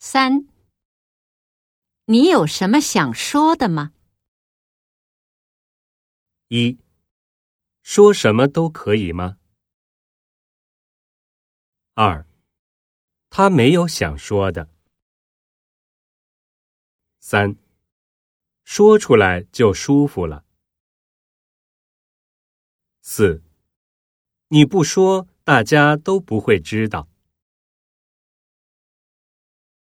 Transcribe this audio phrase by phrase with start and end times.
[0.00, 0.46] 三。
[2.04, 3.92] 你有什么想说的吗？
[6.46, 6.78] 一。
[7.82, 9.38] 说什么都可以吗？
[11.94, 12.24] 二。
[13.28, 14.70] 他没有想说的。
[17.18, 17.56] 三。
[18.64, 20.44] 说出来就舒服了。
[23.02, 23.42] 四。
[24.48, 27.08] 你不说大家都不会知道。